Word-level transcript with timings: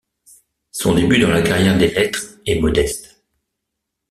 Son 0.71 0.95
début 0.95 1.19
dans 1.19 1.29
la 1.29 1.43
carrière 1.43 1.77
des 1.77 1.91
lettres 1.91 2.39
est 2.47 2.59
modeste. 2.59 3.21